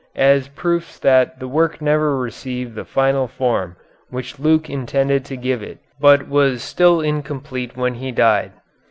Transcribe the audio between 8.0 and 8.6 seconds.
died.